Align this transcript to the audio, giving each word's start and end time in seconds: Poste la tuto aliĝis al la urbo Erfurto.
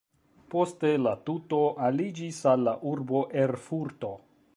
Poste 0.53 0.89
la 1.01 1.11
tuto 1.27 1.59
aliĝis 1.87 2.39
al 2.53 2.65
la 2.69 2.73
urbo 2.93 3.21
Erfurto. 3.43 4.11